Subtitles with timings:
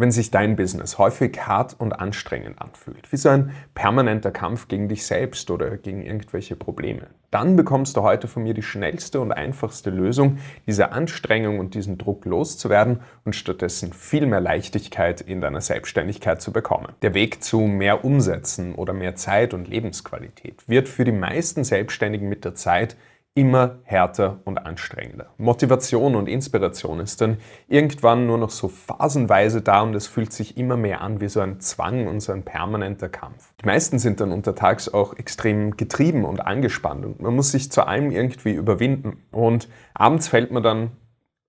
[0.00, 4.88] Wenn sich dein Business häufig hart und anstrengend anfühlt, wie so ein permanenter Kampf gegen
[4.88, 9.30] dich selbst oder gegen irgendwelche Probleme, dann bekommst du heute von mir die schnellste und
[9.30, 15.60] einfachste Lösung, diese Anstrengung und diesen Druck loszuwerden und stattdessen viel mehr Leichtigkeit in deiner
[15.60, 16.94] Selbstständigkeit zu bekommen.
[17.02, 22.26] Der Weg zu mehr Umsätzen oder mehr Zeit und Lebensqualität wird für die meisten Selbstständigen
[22.26, 22.96] mit der Zeit
[23.34, 25.26] immer härter und anstrengender.
[25.38, 27.38] Motivation und Inspiration ist dann
[27.68, 31.40] irgendwann nur noch so phasenweise da und es fühlt sich immer mehr an wie so
[31.40, 33.52] ein Zwang und so ein permanenter Kampf.
[33.62, 37.86] Die meisten sind dann untertags auch extrem getrieben und angespannt und man muss sich zu
[37.86, 40.90] allem irgendwie überwinden und abends fällt man dann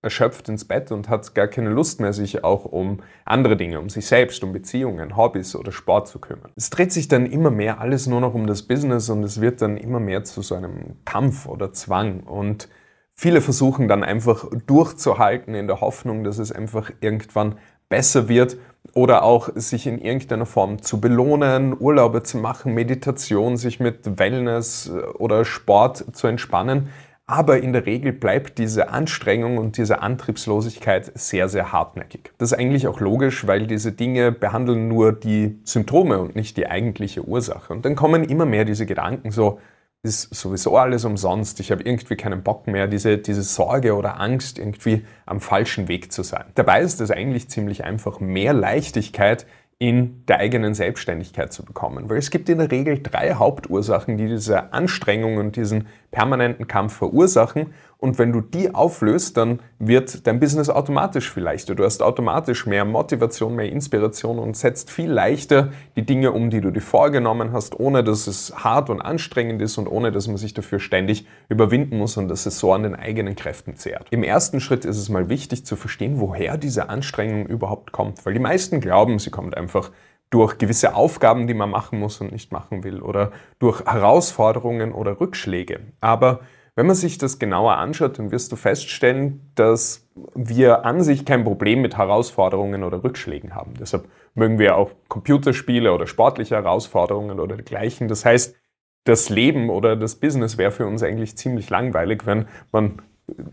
[0.02, 3.90] erschöpft ins Bett und hat gar keine Lust mehr, sich auch um andere Dinge, um
[3.90, 6.52] sich selbst, um Beziehungen, Hobbys oder Sport zu kümmern.
[6.56, 9.62] Es dreht sich dann immer mehr alles nur noch um das Business und es wird
[9.62, 12.68] dann immer mehr zu so einem Kampf oder Zwang und
[13.14, 17.56] viele versuchen dann einfach durchzuhalten in der Hoffnung, dass es einfach irgendwann
[17.90, 18.58] besser wird
[18.94, 24.92] oder auch sich in irgendeiner Form zu belohnen, Urlaube zu machen, Meditation, sich mit Wellness
[25.20, 26.90] oder Sport zu entspannen.
[27.32, 32.34] Aber in der Regel bleibt diese Anstrengung und diese Antriebslosigkeit sehr, sehr hartnäckig.
[32.38, 36.68] Das ist eigentlich auch logisch, weil diese Dinge behandeln nur die Symptome und nicht die
[36.68, 37.72] eigentliche Ursache.
[37.72, 39.60] Und dann kommen immer mehr diese Gedanken so,
[40.04, 44.60] ist sowieso alles umsonst, ich habe irgendwie keinen Bock mehr, diese, diese Sorge oder Angst,
[44.60, 46.44] irgendwie am falschen Weg zu sein.
[46.56, 49.46] Dabei ist es eigentlich ziemlich einfach, mehr Leichtigkeit
[49.82, 52.08] in der eigenen Selbstständigkeit zu bekommen.
[52.08, 56.98] Weil es gibt in der Regel drei Hauptursachen, die diese Anstrengung und diesen permanenten Kampf
[56.98, 57.74] verursachen.
[58.02, 61.76] Und wenn du die auflöst, dann wird dein Business automatisch viel leichter.
[61.76, 66.62] Du hast automatisch mehr Motivation, mehr Inspiration und setzt viel leichter die Dinge um, die
[66.62, 70.38] du dir vorgenommen hast, ohne dass es hart und anstrengend ist und ohne dass man
[70.38, 74.08] sich dafür ständig überwinden muss und dass es so an den eigenen Kräften zehrt.
[74.10, 78.26] Im ersten Schritt ist es mal wichtig zu verstehen, woher diese Anstrengung überhaupt kommt.
[78.26, 79.92] Weil die meisten glauben, sie kommt einfach
[80.32, 85.20] durch gewisse Aufgaben, die man machen muss und nicht machen will oder durch Herausforderungen oder
[85.20, 85.82] Rückschläge.
[86.00, 86.40] Aber
[86.82, 91.44] wenn man sich das genauer anschaut, dann wirst du feststellen, dass wir an sich kein
[91.44, 93.76] Problem mit Herausforderungen oder Rückschlägen haben.
[93.80, 98.08] Deshalb mögen wir auch Computerspiele oder sportliche Herausforderungen oder dergleichen.
[98.08, 98.56] Das heißt,
[99.04, 103.04] das Leben oder das Business wäre für uns eigentlich ziemlich langweilig, wenn man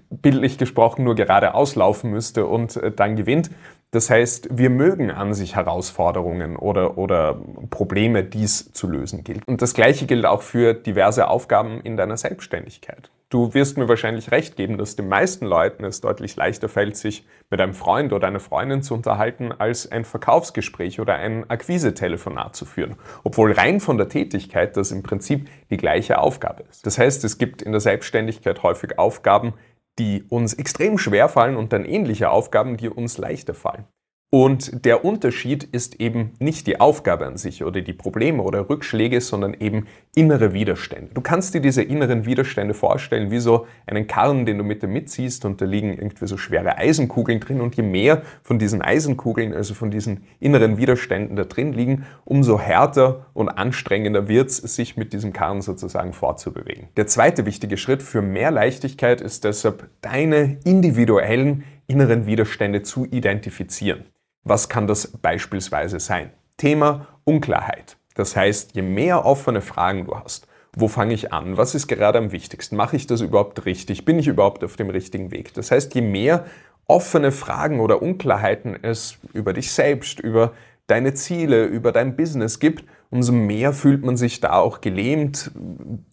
[0.08, 3.50] bildlich gesprochen nur geradeaus laufen müsste und äh, dann gewinnt.
[3.90, 7.38] Das heißt, wir mögen an sich Herausforderungen oder, oder
[7.68, 9.46] Probleme, die es zu lösen gilt.
[9.46, 13.10] Und das Gleiche gilt auch für diverse Aufgaben in deiner Selbstständigkeit.
[13.30, 17.26] Du wirst mir wahrscheinlich recht geben, dass den meisten Leuten es deutlich leichter fällt, sich
[17.50, 22.64] mit einem Freund oder einer Freundin zu unterhalten, als ein Verkaufsgespräch oder ein Akquisetelefonat zu
[22.64, 22.96] führen.
[23.24, 26.86] Obwohl rein von der Tätigkeit das im Prinzip die gleiche Aufgabe ist.
[26.86, 29.52] Das heißt, es gibt in der Selbstständigkeit häufig Aufgaben,
[29.98, 33.84] die uns extrem schwer fallen und dann ähnliche Aufgaben, die uns leichter fallen.
[34.30, 39.22] Und der Unterschied ist eben nicht die Aufgabe an sich oder die Probleme oder Rückschläge,
[39.22, 41.14] sondern eben innere Widerstände.
[41.14, 44.86] Du kannst dir diese inneren Widerstände vorstellen wie so einen Karren, den du mit dir
[44.86, 49.54] mitziehst und da liegen irgendwie so schwere Eisenkugeln drin und je mehr von diesen Eisenkugeln,
[49.54, 54.98] also von diesen inneren Widerständen da drin liegen, umso härter und anstrengender wird es, sich
[54.98, 56.88] mit diesem Karren sozusagen fortzubewegen.
[56.98, 64.04] Der zweite wichtige Schritt für mehr Leichtigkeit ist deshalb, deine individuellen inneren Widerstände zu identifizieren.
[64.44, 66.32] Was kann das beispielsweise sein?
[66.56, 67.96] Thema Unklarheit.
[68.14, 71.56] Das heißt, je mehr offene Fragen du hast, wo fange ich an?
[71.56, 72.76] Was ist gerade am wichtigsten?
[72.76, 74.04] Mache ich das überhaupt richtig?
[74.04, 75.54] Bin ich überhaupt auf dem richtigen Weg?
[75.54, 76.44] Das heißt, je mehr
[76.86, 80.52] offene Fragen oder Unklarheiten es über dich selbst, über
[80.86, 85.50] deine Ziele, über dein Business gibt, umso mehr fühlt man sich da auch gelähmt,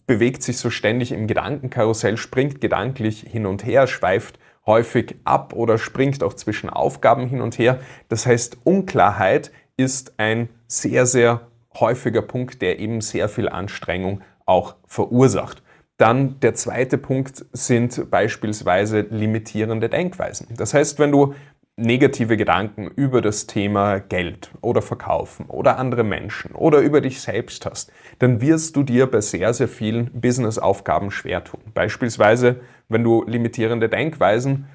[0.06, 5.78] bewegt sich so ständig im Gedankenkarussell, springt gedanklich hin und her, schweift häufig ab oder
[5.78, 7.80] springt auch zwischen Aufgaben hin und her.
[8.08, 14.76] Das heißt, Unklarheit ist ein sehr, sehr häufiger Punkt, der eben sehr viel Anstrengung auch
[14.86, 15.62] verursacht.
[15.98, 20.48] Dann der zweite Punkt sind beispielsweise limitierende Denkweisen.
[20.56, 21.34] Das heißt, wenn du
[21.76, 27.66] negative Gedanken über das Thema Geld oder Verkaufen oder andere Menschen oder über dich selbst
[27.66, 31.60] hast, dann wirst du dir bei sehr, sehr vielen Businessaufgaben schwer tun.
[31.74, 34.66] Beispielsweise, wenn du limitierende Denkweisen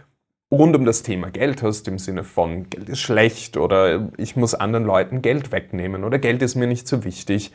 [0.52, 4.54] rund um das Thema Geld hast, im Sinne von Geld ist schlecht oder ich muss
[4.54, 7.52] anderen Leuten Geld wegnehmen oder Geld ist mir nicht so wichtig,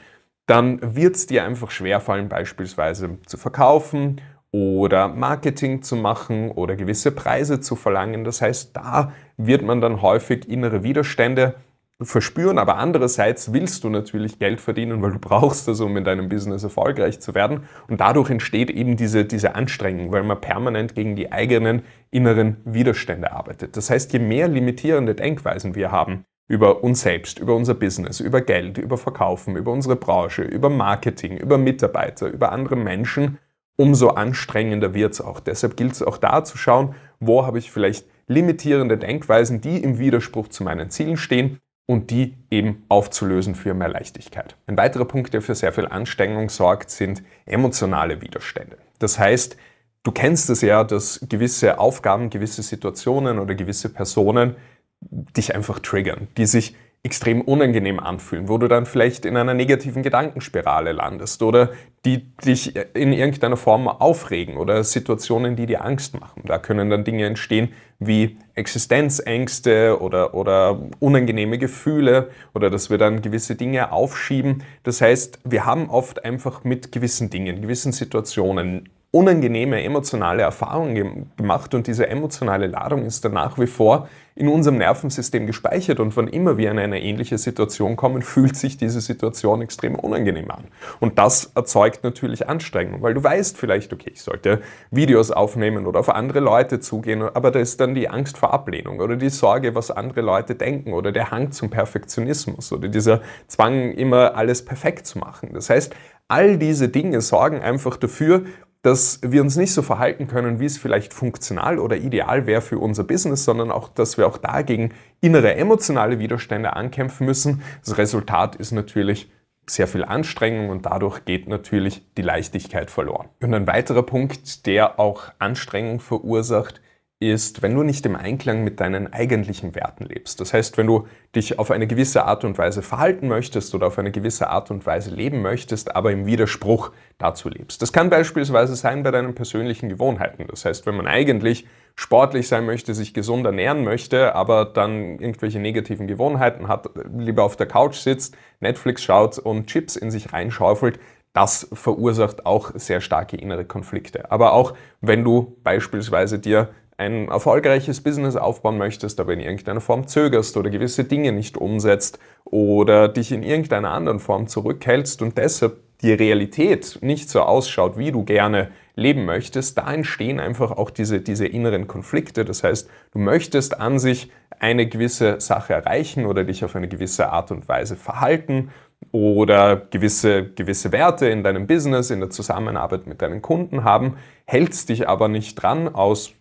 [0.46, 4.20] dann wird es dir einfach schwerfallen, beispielsweise zu verkaufen
[4.50, 8.25] oder Marketing zu machen oder gewisse Preise zu verlangen.
[8.25, 11.56] Das heißt, da wird man dann häufig innere Widerstände
[12.00, 16.28] verspüren, aber andererseits willst du natürlich Geld verdienen, weil du brauchst das, um in deinem
[16.28, 17.62] Business erfolgreich zu werden.
[17.88, 23.32] Und dadurch entsteht eben diese, diese Anstrengung, weil man permanent gegen die eigenen inneren Widerstände
[23.32, 23.76] arbeitet.
[23.76, 28.40] Das heißt, je mehr limitierende Denkweisen wir haben, über uns selbst, über unser Business, über
[28.40, 33.38] Geld, über Verkaufen, über unsere Branche, über Marketing, über Mitarbeiter, über andere Menschen,
[33.76, 35.40] umso anstrengender wird es auch.
[35.40, 39.99] Deshalb gilt es auch da zu schauen, wo habe ich vielleicht limitierende Denkweisen, die im
[39.99, 44.56] Widerspruch zu meinen Zielen stehen und die eben aufzulösen für mehr Leichtigkeit.
[44.67, 48.76] Ein weiterer Punkt, der für sehr viel Anstrengung sorgt, sind emotionale Widerstände.
[48.99, 49.56] Das heißt,
[50.02, 54.56] du kennst es ja, dass gewisse Aufgaben, gewisse Situationen oder gewisse Personen
[55.00, 56.75] dich einfach triggern, die sich
[57.06, 61.70] extrem unangenehm anfühlen, wo du dann vielleicht in einer negativen Gedankenspirale landest oder
[62.05, 66.43] die dich in irgendeiner Form aufregen oder Situationen, die dir Angst machen.
[66.44, 67.69] Da können dann Dinge entstehen
[68.00, 74.64] wie Existenzängste oder, oder unangenehme Gefühle oder dass wir dann gewisse Dinge aufschieben.
[74.82, 81.72] Das heißt, wir haben oft einfach mit gewissen Dingen, gewissen Situationen unangenehme emotionale Erfahrungen gemacht
[81.74, 86.28] und diese emotionale Ladung ist dann nach wie vor in unserem Nervensystem gespeichert und wann
[86.28, 90.64] immer wir in eine ähnliche Situation kommen, fühlt sich diese Situation extrem unangenehm an.
[91.00, 94.60] Und das erzeugt natürlich Anstrengung, weil du weißt vielleicht, okay, ich sollte
[94.90, 99.00] Videos aufnehmen oder auf andere Leute zugehen, aber da ist dann die Angst vor Ablehnung
[99.00, 103.92] oder die Sorge, was andere Leute denken oder der Hang zum Perfektionismus oder dieser Zwang,
[103.92, 105.52] immer alles perfekt zu machen.
[105.54, 105.94] Das heißt,
[106.28, 108.42] all diese Dinge sorgen einfach dafür,
[108.86, 112.78] dass wir uns nicht so verhalten können, wie es vielleicht funktional oder ideal wäre für
[112.78, 117.62] unser Business, sondern auch, dass wir auch dagegen innere emotionale Widerstände ankämpfen müssen.
[117.84, 119.28] Das Resultat ist natürlich
[119.66, 123.28] sehr viel Anstrengung und dadurch geht natürlich die Leichtigkeit verloren.
[123.42, 126.80] Und ein weiterer Punkt, der auch Anstrengung verursacht,
[127.18, 130.38] ist, wenn du nicht im Einklang mit deinen eigentlichen Werten lebst.
[130.38, 133.98] Das heißt, wenn du dich auf eine gewisse Art und Weise verhalten möchtest oder auf
[133.98, 137.80] eine gewisse Art und Weise leben möchtest, aber im Widerspruch dazu lebst.
[137.80, 140.46] Das kann beispielsweise sein bei deinen persönlichen Gewohnheiten.
[140.48, 145.58] Das heißt, wenn man eigentlich sportlich sein möchte, sich gesund ernähren möchte, aber dann irgendwelche
[145.58, 151.00] negativen Gewohnheiten hat, lieber auf der Couch sitzt, Netflix schaut und Chips in sich reinschaufelt,
[151.32, 154.30] das verursacht auch sehr starke innere Konflikte.
[154.30, 160.06] Aber auch wenn du beispielsweise dir ein erfolgreiches Business aufbauen möchtest, aber in irgendeiner Form
[160.06, 165.78] zögerst oder gewisse Dinge nicht umsetzt oder dich in irgendeiner anderen Form zurückhältst und deshalb
[166.02, 171.20] die Realität nicht so ausschaut, wie du gerne leben möchtest, da entstehen einfach auch diese,
[171.20, 172.44] diese inneren Konflikte.
[172.44, 177.31] Das heißt, du möchtest an sich eine gewisse Sache erreichen oder dich auf eine gewisse
[177.31, 178.70] Art und Weise verhalten
[179.12, 184.88] oder gewisse, gewisse Werte in deinem Business, in der Zusammenarbeit mit deinen Kunden haben, hältst
[184.88, 186.34] dich aber nicht dran aus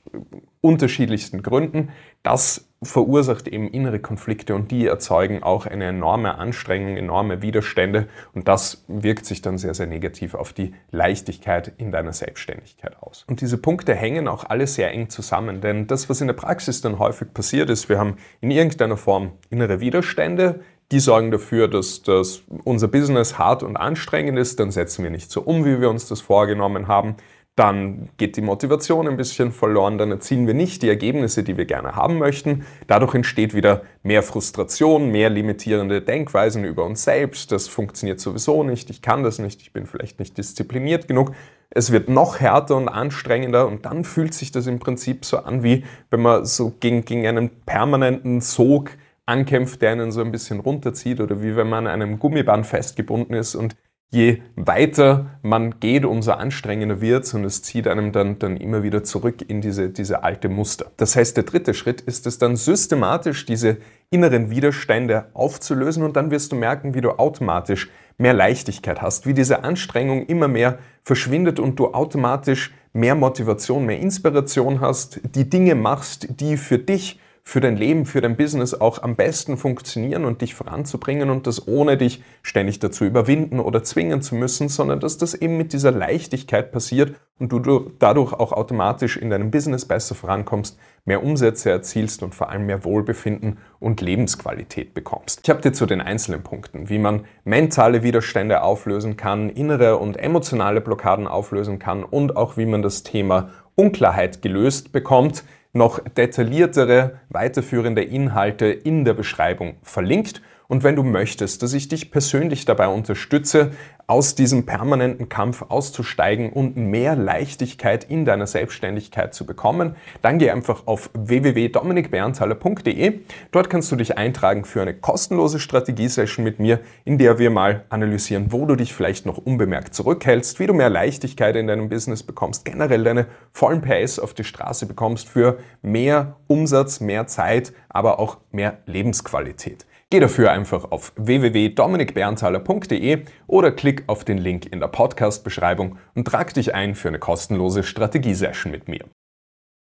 [0.61, 1.89] unterschiedlichsten Gründen.
[2.23, 8.47] Das verursacht eben innere Konflikte und die erzeugen auch eine enorme Anstrengung, enorme Widerstände und
[8.47, 13.25] das wirkt sich dann sehr, sehr negativ auf die Leichtigkeit in deiner Selbstständigkeit aus.
[13.27, 16.81] Und diese Punkte hängen auch alle sehr eng zusammen, denn das, was in der Praxis
[16.81, 20.61] dann häufig passiert ist, wir haben in irgendeiner Form innere Widerstände,
[20.91, 25.31] die sorgen dafür, dass, dass unser Business hart und anstrengend ist, dann setzen wir nicht
[25.31, 27.15] so um, wie wir uns das vorgenommen haben
[27.55, 31.63] dann geht die Motivation ein bisschen verloren, dann erzielen wir nicht die Ergebnisse, die wir
[31.63, 32.65] gerne haben möchten.
[32.87, 37.53] Dadurch entsteht wieder mehr Frustration, mehr limitierende Denkweisen über uns selbst.
[37.53, 41.31] Das funktioniert sowieso nicht, ich kann das nicht, ich bin vielleicht nicht diszipliniert genug.
[41.69, 45.63] Es wird noch härter und anstrengender und dann fühlt sich das im Prinzip so an,
[45.63, 48.91] wie wenn man so gegen, gegen einen permanenten Sog
[49.25, 53.35] ankämpft, der einen so ein bisschen runterzieht oder wie wenn man an einem Gummiband festgebunden
[53.35, 53.75] ist und
[54.11, 58.83] je weiter man geht, umso anstrengender wird es und es zieht einem dann, dann immer
[58.83, 60.91] wieder zurück in diese, diese alte Muster.
[60.97, 63.77] Das heißt, der dritte Schritt ist es dann systematisch, diese
[64.11, 69.33] inneren Widerstände aufzulösen und dann wirst du merken, wie du automatisch mehr Leichtigkeit hast, wie
[69.33, 75.75] diese Anstrengung immer mehr verschwindet und du automatisch mehr Motivation, mehr Inspiration hast, die Dinge
[75.75, 80.41] machst, die für dich für dein Leben, für dein Business auch am besten funktionieren und
[80.41, 85.19] dich voranzubringen und das ohne dich ständig dazu überwinden oder zwingen zu müssen, sondern dass
[85.19, 90.15] das eben mit dieser Leichtigkeit passiert und du dadurch auch automatisch in deinem Business besser
[90.15, 95.41] vorankommst, mehr Umsätze erzielst und vor allem mehr Wohlbefinden und Lebensqualität bekommst.
[95.43, 100.17] Ich habe dir zu den einzelnen Punkten, wie man mentale Widerstände auflösen kann, innere und
[100.17, 105.43] emotionale Blockaden auflösen kann und auch wie man das Thema Unklarheit gelöst bekommt,
[105.75, 110.41] noch detailliertere, weiterführende Inhalte in der Beschreibung verlinkt.
[110.67, 113.71] Und wenn du möchtest, dass ich dich persönlich dabei unterstütze,
[114.07, 120.51] aus diesem permanenten Kampf auszusteigen und mehr Leichtigkeit in deiner Selbstständigkeit zu bekommen, dann geh
[120.51, 123.21] einfach auf www.dominikberntaler.de.
[123.51, 127.85] Dort kannst du dich eintragen für eine kostenlose Strategiesession mit mir, in der wir mal
[127.89, 132.21] analysieren, wo du dich vielleicht noch unbemerkt zurückhältst, wie du mehr Leichtigkeit in deinem Business
[132.21, 138.19] bekommst, generell deine vollen PS auf die Straße bekommst für mehr Umsatz, mehr Zeit, aber
[138.19, 139.85] auch mehr Lebensqualität.
[140.11, 146.53] Geh dafür einfach auf www.dominikberntaler.de oder klick auf den Link in der Podcast-Beschreibung und trag
[146.53, 149.05] dich ein für eine kostenlose Strategiesession mit mir.